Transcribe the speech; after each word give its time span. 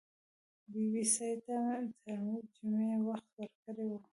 بي 0.71 0.83
بي 0.93 1.03
سي 1.13 1.29
ته 1.45 1.57
تر 2.03 2.19
جمعې 2.55 2.91
وخت 3.07 3.27
ورکړی 3.39 3.85
وو 3.87 3.99